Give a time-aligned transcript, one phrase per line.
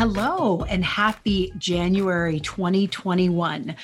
[0.00, 3.76] Hello and happy January 2021.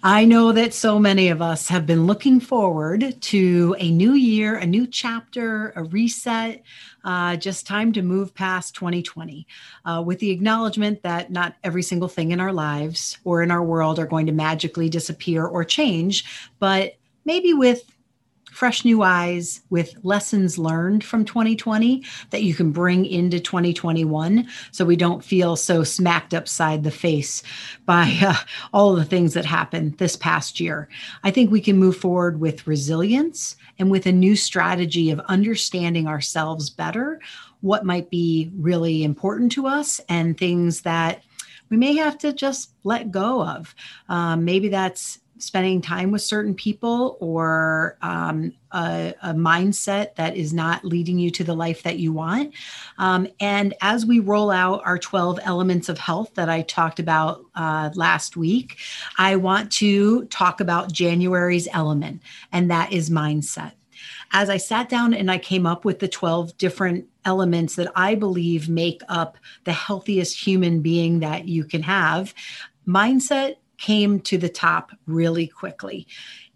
[0.00, 4.54] I know that so many of us have been looking forward to a new year,
[4.54, 6.62] a new chapter, a reset,
[7.04, 9.44] uh, just time to move past 2020
[9.84, 13.64] uh, with the acknowledgement that not every single thing in our lives or in our
[13.64, 17.95] world are going to magically disappear or change, but maybe with
[18.56, 24.82] fresh new eyes with lessons learned from 2020 that you can bring into 2021 so
[24.82, 27.42] we don't feel so smacked upside the face
[27.84, 28.34] by uh,
[28.72, 30.88] all the things that happened this past year.
[31.22, 36.06] I think we can move forward with resilience and with a new strategy of understanding
[36.06, 37.20] ourselves better,
[37.60, 41.22] what might be really important to us, and things that
[41.68, 43.74] we may have to just let go of.
[44.08, 50.52] Um, maybe that's spending time with certain people or um, a, a, mindset that is
[50.52, 52.54] not leading you to the life that you want.
[52.98, 57.44] Um, and as we roll out our 12 elements of health that I talked about
[57.54, 58.78] uh, last week,
[59.18, 63.72] I want to talk about January's element, and that is mindset.
[64.32, 68.14] As I sat down and I came up with the 12 different elements that I
[68.14, 72.34] believe make up the healthiest human being that you can have,
[72.86, 76.06] mindset came to the top really quickly.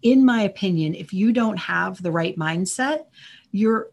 [0.01, 3.05] In my opinion, if you don't have the right mindset,
[3.51, 3.89] you're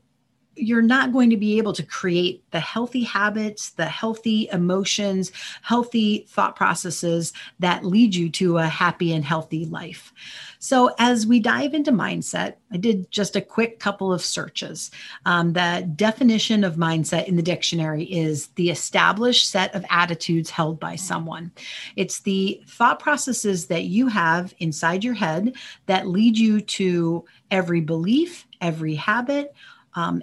[0.58, 6.26] you're not going to be able to create the healthy habits, the healthy emotions, healthy
[6.28, 10.12] thought processes that lead you to a happy and healthy life.
[10.58, 14.90] So, as we dive into mindset, I did just a quick couple of searches.
[15.24, 20.80] Um, the definition of mindset in the dictionary is the established set of attitudes held
[20.80, 21.52] by someone.
[21.96, 25.54] It's the thought processes that you have inside your head
[25.86, 29.54] that lead you to every belief, every habit,
[29.94, 30.22] um,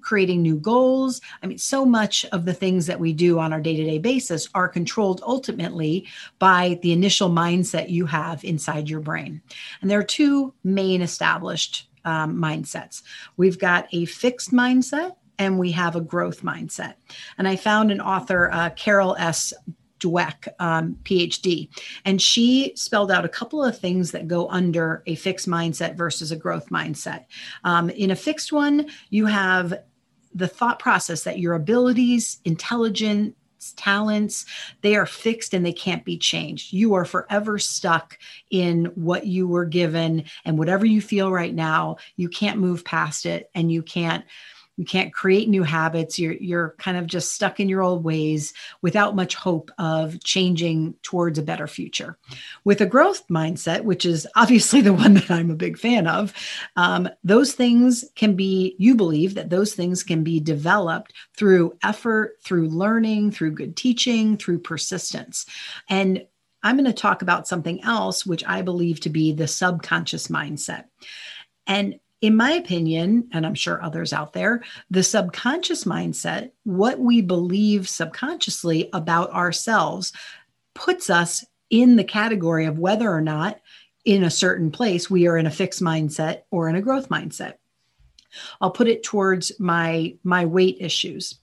[0.00, 1.20] creating new goals.
[1.42, 3.98] I mean, so much of the things that we do on our day to day
[3.98, 6.06] basis are controlled ultimately
[6.38, 9.42] by the initial mindset you have inside your brain.
[9.80, 13.02] And there are two main established um, mindsets
[13.36, 16.94] we've got a fixed mindset and we have a growth mindset.
[17.38, 19.52] And I found an author, uh, Carol S.
[20.06, 21.68] Dweck, um, PhD,
[22.04, 26.30] and she spelled out a couple of things that go under a fixed mindset versus
[26.30, 27.24] a growth mindset.
[27.64, 29.74] Um, in a fixed one, you have
[30.34, 33.34] the thought process that your abilities, intelligence,
[33.74, 34.44] talents,
[34.82, 36.72] they are fixed and they can't be changed.
[36.72, 38.18] You are forever stuck
[38.50, 43.26] in what you were given, and whatever you feel right now, you can't move past
[43.26, 44.24] it and you can't
[44.76, 46.18] you can't create new habits.
[46.18, 50.94] You're you're kind of just stuck in your old ways without much hope of changing
[51.02, 52.18] towards a better future.
[52.64, 56.32] With a growth mindset which is obviously the one that i'm a big fan of
[56.76, 62.36] um, those things can be you believe that those things can be developed through effort
[62.42, 65.46] through learning through good teaching through persistence.
[65.88, 66.26] And
[66.62, 70.84] i'm going to talk about something else which i believe to be the subconscious mindset.
[71.66, 77.20] And in my opinion, and I'm sure others out there, the subconscious mindset, what we
[77.20, 80.12] believe subconsciously about ourselves,
[80.74, 83.60] puts us in the category of whether or not
[84.04, 87.54] in a certain place we are in a fixed mindset or in a growth mindset.
[88.60, 91.38] I'll put it towards my my weight issues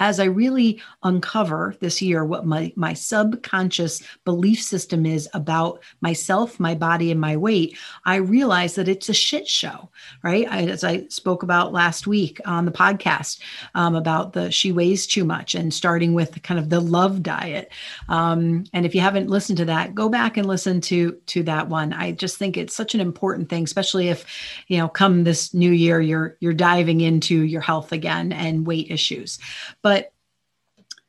[0.00, 6.58] as I really uncover this year what my, my subconscious belief system is about myself,
[6.58, 9.90] my body, and my weight, I realize that it's a shit show,
[10.22, 10.46] right?
[10.50, 13.40] I, as I spoke about last week on the podcast
[13.74, 17.70] um, about the she weighs too much and starting with kind of the love diet.
[18.08, 21.68] Um, and if you haven't listened to that, go back and listen to to that
[21.68, 21.92] one.
[21.92, 24.24] I just think it's such an important thing, especially if
[24.68, 28.90] you know come this new year you're you're diving into your health again and weight
[28.90, 29.38] issues.
[29.90, 30.12] But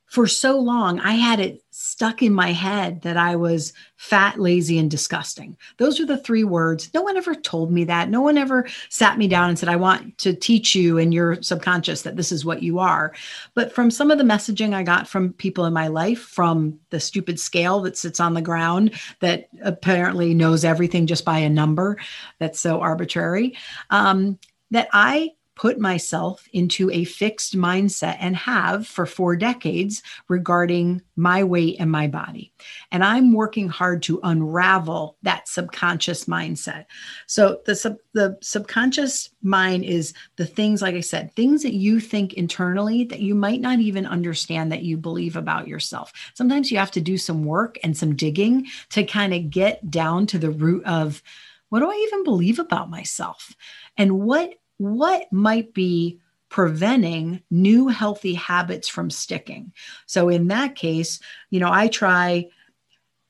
[0.07, 4.79] for so long, I had it stuck in my head that I was fat, lazy,
[4.79, 5.55] and disgusting.
[5.77, 6.91] Those are the three words.
[6.95, 8.09] No one ever told me that.
[8.09, 11.43] No one ever sat me down and said, I want to teach you in your
[11.43, 13.13] subconscious that this is what you are.
[13.53, 16.99] But from some of the messaging I got from people in my life, from the
[16.99, 21.97] stupid scale that sits on the ground that apparently knows everything just by a number
[22.39, 23.55] that's so arbitrary,
[23.91, 24.39] um,
[24.71, 31.43] that I put myself into a fixed mindset and have for four decades regarding my
[31.43, 32.53] weight and my body.
[32.91, 36.85] And I'm working hard to unravel that subconscious mindset.
[37.27, 41.99] So the sub, the subconscious mind is the things like I said, things that you
[41.99, 46.13] think internally that you might not even understand that you believe about yourself.
[46.33, 50.25] Sometimes you have to do some work and some digging to kind of get down
[50.27, 51.21] to the root of
[51.69, 53.55] what do I even believe about myself?
[53.97, 56.19] And what what might be
[56.49, 59.71] preventing new healthy habits from sticking.
[60.07, 61.19] So in that case,
[61.51, 62.49] you know, I try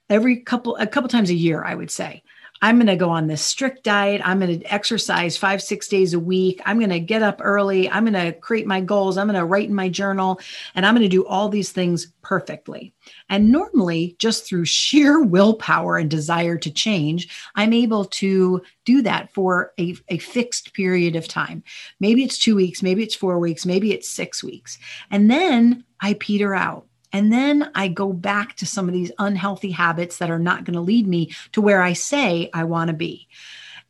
[0.09, 2.23] every couple a couple times a year, I would say.
[2.63, 4.21] I'm going to go on this strict diet.
[4.23, 6.61] I'm going to exercise five, six days a week.
[6.63, 7.89] I'm going to get up early.
[7.89, 9.17] I'm going to create my goals.
[9.17, 10.39] I'm going to write in my journal
[10.75, 12.93] and I'm going to do all these things perfectly.
[13.29, 19.33] And normally, just through sheer willpower and desire to change, I'm able to do that
[19.33, 21.63] for a, a fixed period of time.
[21.99, 24.77] Maybe it's two weeks, maybe it's four weeks, maybe it's six weeks.
[25.09, 26.85] And then I peter out.
[27.13, 30.75] And then I go back to some of these unhealthy habits that are not going
[30.75, 33.27] to lead me to where I say I want to be.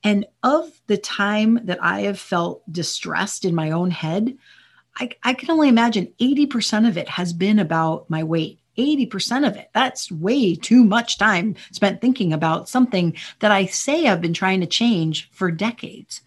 [0.03, 4.35] And of the time that I have felt distressed in my own head,
[4.97, 8.59] I, I can only imagine 80% of it has been about my weight.
[8.77, 9.69] 80% of it.
[9.73, 14.61] That's way too much time spent thinking about something that I say I've been trying
[14.61, 16.21] to change for decades.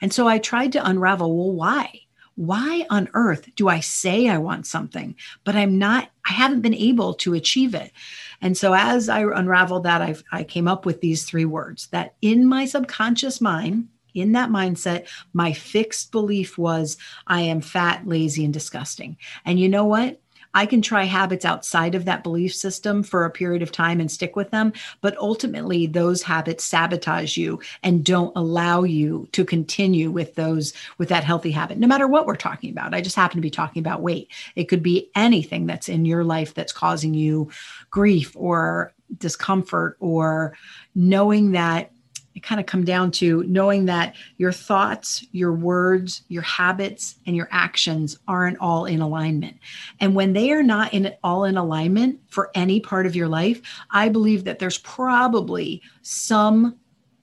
[0.00, 2.00] And so I tried to unravel well, why?
[2.40, 5.14] Why on earth do I say I want something,
[5.44, 7.92] but I'm not, I haven't been able to achieve it?
[8.40, 12.14] And so as I unraveled that, I've, I came up with these three words that
[12.22, 16.96] in my subconscious mind, in that mindset, my fixed belief was
[17.26, 19.18] I am fat, lazy, and disgusting.
[19.44, 20.18] And you know what?
[20.54, 24.10] I can try habits outside of that belief system for a period of time and
[24.10, 24.72] stick with them.
[25.00, 31.08] But ultimately, those habits sabotage you and don't allow you to continue with those, with
[31.10, 32.94] that healthy habit, no matter what we're talking about.
[32.94, 34.28] I just happen to be talking about weight.
[34.56, 37.50] It could be anything that's in your life that's causing you
[37.90, 40.56] grief or discomfort or
[40.94, 41.92] knowing that
[42.34, 47.34] it kind of come down to knowing that your thoughts, your words, your habits, and
[47.34, 49.56] your actions aren't all in alignment.
[49.98, 53.60] And when they are not in all in alignment for any part of your life,
[53.90, 56.76] I believe that there's probably some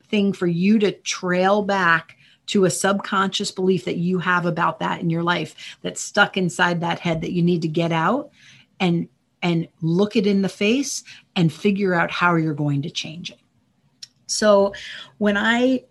[0.09, 2.17] thing for you to trail back
[2.47, 6.81] to a subconscious belief that you have about that in your life that's stuck inside
[6.81, 8.29] that head that you need to get out
[8.79, 9.07] and
[9.43, 11.03] and look it in the face
[11.35, 13.39] and figure out how you're going to change it.
[14.27, 14.73] So
[15.17, 15.83] when I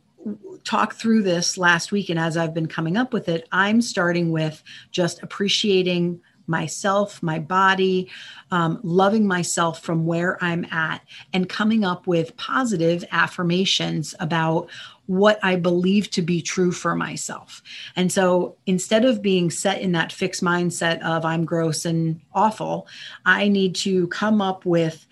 [0.65, 4.31] talk through this last week and as I've been coming up with it, I'm starting
[4.31, 8.09] with just appreciating myself, my body,
[8.51, 11.03] um, loving myself from where I'm at,
[11.33, 14.69] and coming up with positive affirmations about
[15.07, 17.63] what I believe to be true for myself.
[17.95, 22.89] And so instead of being set in that fixed mindset of I'm gross and awful,
[23.25, 25.07] I need to come up with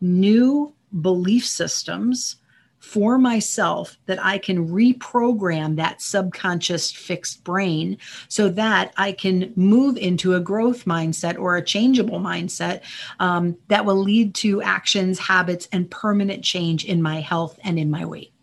[0.00, 2.36] new belief systems
[2.92, 7.96] for myself that I can reprogram that subconscious fixed brain
[8.28, 12.82] so that I can move into a growth mindset or a changeable mindset
[13.18, 17.90] um, that will lead to actions, habits, and permanent change in my health and in
[17.90, 18.34] my weight.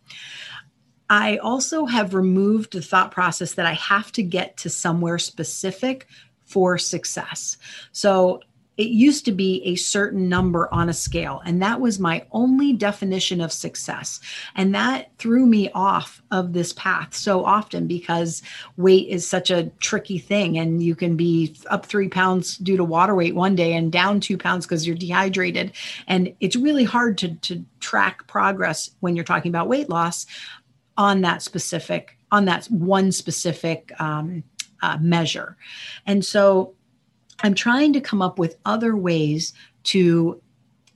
[1.11, 6.07] I also have removed the thought process that I have to get to somewhere specific
[6.45, 7.57] for success.
[7.91, 8.41] So
[8.79, 12.71] it used to be a certain number on a scale, and that was my only
[12.71, 14.21] definition of success.
[14.55, 18.41] And that threw me off of this path so often because
[18.77, 20.57] weight is such a tricky thing.
[20.57, 24.21] And you can be up three pounds due to water weight one day and down
[24.21, 25.73] two pounds because you're dehydrated.
[26.07, 30.25] And it's really hard to, to track progress when you're talking about weight loss
[30.95, 34.41] on that specific, on that one specific um,
[34.81, 35.57] uh, measure.
[36.05, 36.75] And so
[37.41, 39.53] I'm trying to come up with other ways
[39.85, 40.41] to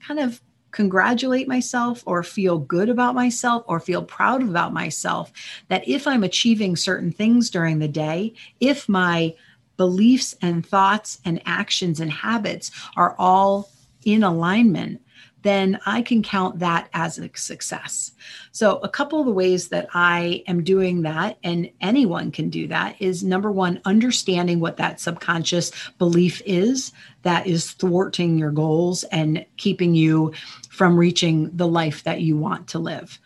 [0.06, 5.32] kind of congratulate myself or feel good about myself or feel proud about myself
[5.68, 9.34] that if I'm achieving certain things during the day, if my
[9.76, 13.70] beliefs and thoughts and actions and habits are all
[14.04, 15.00] in alignment,
[15.44, 18.12] then I can count that as a success.
[18.50, 22.66] So, a couple of the ways that I am doing that, and anyone can do
[22.68, 29.04] that, is number one, understanding what that subconscious belief is that is thwarting your goals
[29.04, 30.32] and keeping you
[30.70, 33.20] from reaching the life that you want to live.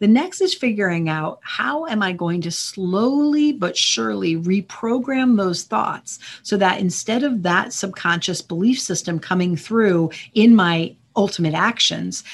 [0.00, 5.64] The next is figuring out how am I going to slowly but surely reprogram those
[5.64, 12.24] thoughts so that instead of that subconscious belief system coming through in my ultimate actions,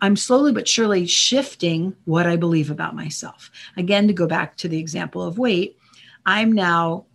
[0.00, 3.50] I'm slowly but surely shifting what I believe about myself.
[3.76, 5.76] Again, to go back to the example of weight,
[6.26, 7.06] I'm now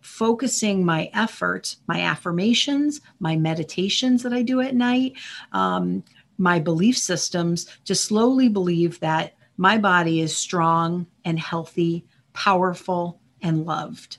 [0.00, 5.14] focusing my efforts, my affirmations, my meditations that I do at night,
[5.52, 6.02] um,
[6.38, 13.64] my belief systems to slowly believe that my body is strong and healthy, powerful, and
[13.64, 14.18] loved.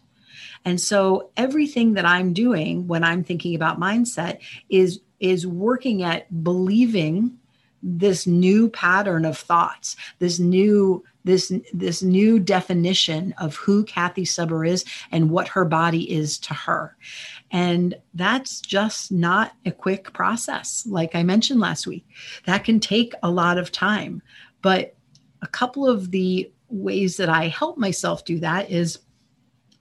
[0.66, 4.40] And so everything that I'm doing when I'm thinking about mindset
[4.70, 7.38] is is working at believing
[7.82, 14.68] this new pattern of thoughts, this new this this new definition of who Kathy Suber
[14.68, 16.98] is and what her body is to her.
[17.52, 20.86] And that's just not a quick process.
[20.86, 22.06] Like I mentioned last week,
[22.46, 24.22] that can take a lot of time.
[24.62, 24.96] But
[25.42, 29.00] a couple of the ways that I help myself do that is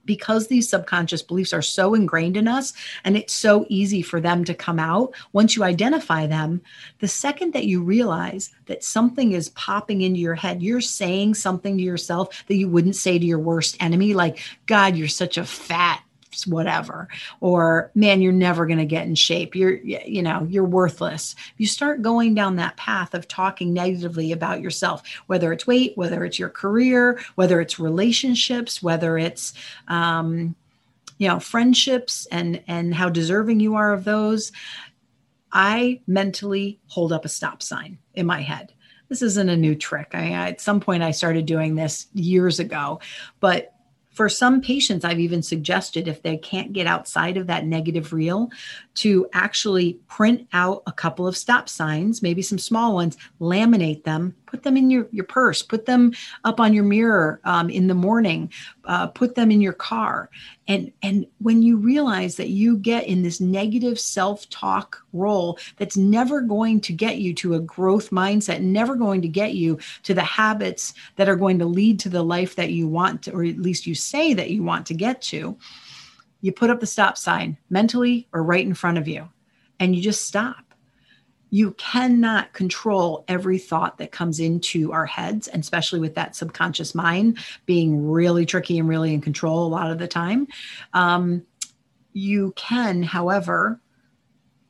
[0.05, 4.43] because these subconscious beliefs are so ingrained in us and it's so easy for them
[4.43, 6.61] to come out once you identify them
[6.99, 11.77] the second that you realize that something is popping into your head you're saying something
[11.77, 15.45] to yourself that you wouldn't say to your worst enemy like god you're such a
[15.45, 16.03] fat
[16.45, 17.07] whatever.
[17.41, 19.55] Or man you're never going to get in shape.
[19.55, 21.35] You're you know you're worthless.
[21.57, 26.25] You start going down that path of talking negatively about yourself whether it's weight whether
[26.25, 29.53] it's your career whether it's relationships whether it's
[29.87, 30.55] um,
[31.17, 34.51] you know friendships and and how deserving you are of those.
[35.51, 38.73] I mentally hold up a stop sign in my head.
[39.09, 40.09] This isn't a new trick.
[40.13, 42.99] I, at some point i started doing this years ago.
[43.39, 43.72] But
[44.13, 48.49] for some patients, I've even suggested if they can't get outside of that negative reel
[48.95, 54.35] to actually print out a couple of stop signs, maybe some small ones, laminate them,
[54.45, 57.95] put them in your, your purse, put them up on your mirror um, in the
[57.95, 58.51] morning,
[58.85, 60.29] uh, put them in your car.
[60.67, 65.97] And, and when you realize that you get in this negative self talk role that's
[65.97, 70.13] never going to get you to a growth mindset, never going to get you to
[70.13, 73.43] the habits that are going to lead to the life that you want to, or
[73.43, 75.57] at least you say that you want to get to,
[76.41, 79.27] you put up the stop sign mentally or right in front of you
[79.79, 80.72] and you just stop
[81.53, 86.95] you cannot control every thought that comes into our heads, and especially with that subconscious
[86.95, 90.47] mind being really tricky and really in control a lot of the time.
[90.93, 91.43] Um,
[92.11, 93.79] you can, however,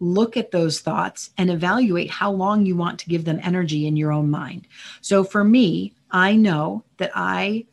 [0.02, 3.96] look at those thoughts and evaluate how long you want to give them energy in
[3.96, 4.68] your own mind.
[5.00, 7.66] So for me, I know that I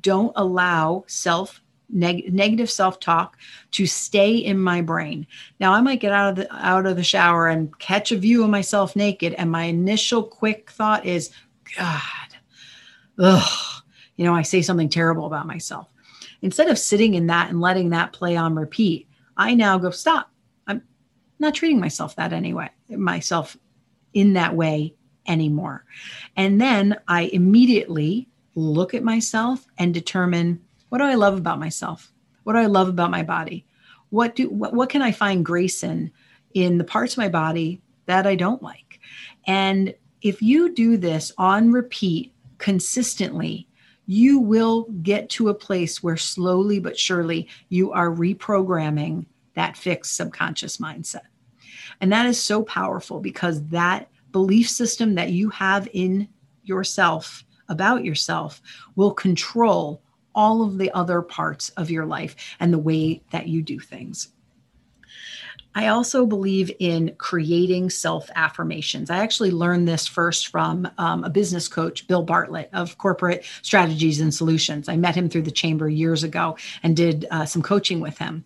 [0.00, 3.36] don't allow self neg- negative self-talk
[3.72, 5.26] to stay in my brain.
[5.60, 8.44] Now I might get out of the out of the shower and catch a view
[8.44, 11.30] of myself naked and my initial quick thought is
[11.76, 12.00] god.
[13.18, 13.82] Ugh.
[14.16, 15.88] You know, I say something terrible about myself.
[16.42, 20.30] Instead of sitting in that and letting that play on repeat, I now go stop.
[20.66, 20.82] I'm
[21.38, 22.70] not treating myself that anyway.
[22.88, 23.56] Myself
[24.14, 24.94] in that way
[25.28, 25.84] anymore.
[26.36, 30.62] And then I immediately look at myself and determine
[30.96, 32.10] what do I love about myself?
[32.44, 33.66] What do I love about my body?
[34.08, 36.10] What do what, what can I find grace in
[36.54, 38.98] in the parts of my body that I don't like?
[39.46, 43.68] And if you do this on repeat consistently,
[44.06, 50.16] you will get to a place where slowly but surely you are reprogramming that fixed
[50.16, 51.26] subconscious mindset.
[52.00, 56.26] And that is so powerful because that belief system that you have in
[56.64, 58.62] yourself about yourself
[58.94, 60.00] will control
[60.36, 64.28] all of the other parts of your life and the way that you do things.
[65.76, 69.10] I also believe in creating self affirmations.
[69.10, 74.18] I actually learned this first from um, a business coach, Bill Bartlett of Corporate Strategies
[74.18, 74.88] and Solutions.
[74.88, 78.42] I met him through the chamber years ago and did uh, some coaching with him.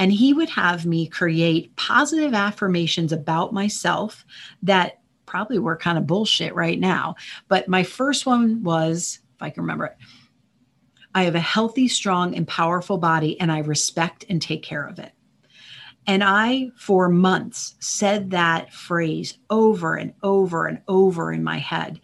[0.00, 4.24] And he would have me create positive affirmations about myself
[4.64, 7.14] that probably were kind of bullshit right now.
[7.46, 9.96] But my first one was, if I can remember it,
[11.14, 14.98] I have a healthy, strong, and powerful body, and I respect and take care of
[14.98, 15.12] it.
[16.06, 22.00] And I, for months, said that phrase over and over and over in my head.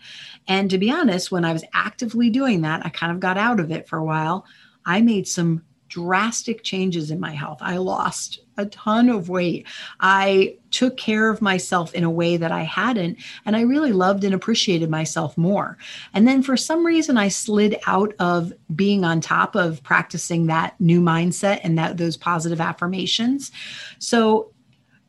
[0.48, 3.60] And to be honest, when I was actively doing that, I kind of got out
[3.60, 4.46] of it for a while.
[4.86, 7.58] I made some drastic changes in my health.
[7.60, 9.66] I lost a ton of weight.
[9.98, 14.22] I took care of myself in a way that I hadn't, and I really loved
[14.24, 15.76] and appreciated myself more.
[16.14, 20.80] And then for some reason, I slid out of being on top of practicing that
[20.80, 23.50] new mindset and that those positive affirmations.
[23.98, 24.52] So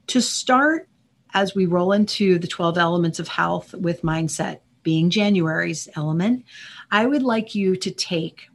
[0.08, 0.90] to start
[1.34, 6.44] as we roll into the 12 elements of health with mindset being January's element,
[6.90, 8.48] I would like you to take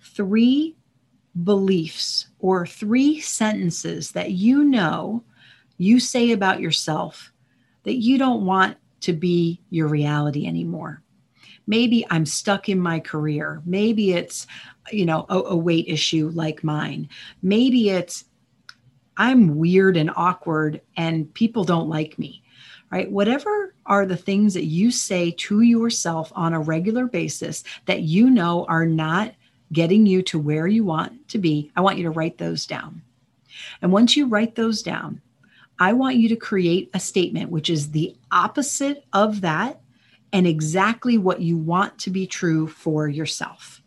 [0.00, 0.75] three
[1.44, 5.22] beliefs or three sentences that you know
[5.78, 7.32] you say about yourself
[7.82, 11.02] that you don't want to be your reality anymore.
[11.66, 13.62] Maybe I'm stuck in my career.
[13.66, 14.46] Maybe it's,
[14.90, 17.08] you know, a, a weight issue like mine.
[17.42, 18.24] Maybe it's
[19.16, 22.42] I'm weird and awkward and people don't like me
[22.90, 23.10] right?
[23.10, 28.30] Whatever are the things that you say to yourself on a regular basis that you
[28.30, 29.34] know are not
[29.72, 33.02] getting you to where you want to be, I want you to write those down.
[33.82, 35.20] And once you write those down,
[35.78, 39.80] I want you to create a statement which is the opposite of that
[40.32, 43.82] and exactly what you want to be true for yourself.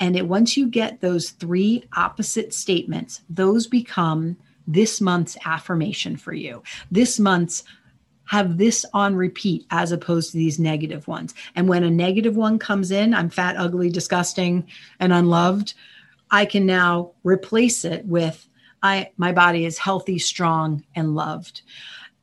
[0.00, 6.32] And it, once you get those three opposite statements, those become this month's affirmation for
[6.32, 6.62] you.
[6.90, 7.64] This month's
[8.28, 11.34] have this on repeat as opposed to these negative ones.
[11.56, 14.68] And when a negative one comes in, I'm fat, ugly, disgusting,
[15.00, 15.72] and unloved,
[16.30, 18.46] I can now replace it with
[18.82, 21.62] I my body is healthy, strong, and loved.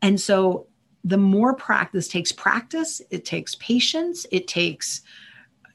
[0.01, 0.67] And so
[1.03, 5.01] the more practice takes practice, it takes patience, it takes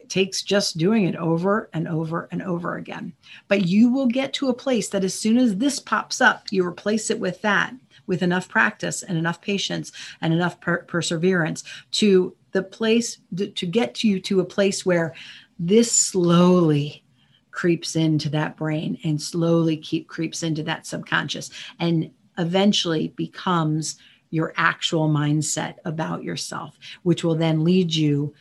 [0.09, 3.13] takes just doing it over and over and over again.
[3.49, 6.65] But you will get to a place that as soon as this pops up, you
[6.65, 7.75] replace it with that
[8.11, 11.62] with enough practice and enough patience and enough per- perseverance
[11.93, 13.19] to the place
[13.55, 15.14] to get you to a place where
[15.61, 17.05] this slowly
[17.52, 23.97] creeps into that brain and slowly keep creeps into that subconscious and eventually becomes
[24.31, 28.35] your actual mindset about yourself which will then lead you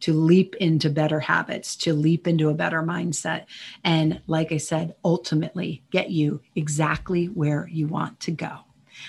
[0.00, 3.44] to leap into better habits, to leap into a better mindset.
[3.84, 8.60] And like I said, ultimately get you exactly where you want to go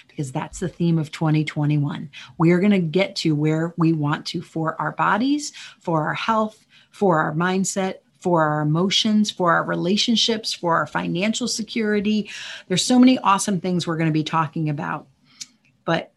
[0.08, 2.10] because that's the theme of 2021.
[2.38, 6.14] We are going to get to where we want to for our bodies, for our
[6.14, 12.30] health, for our mindset, for our emotions, for our relationships, for our financial security.
[12.68, 15.08] There's so many awesome things we're going to be talking about.
[15.86, 16.14] But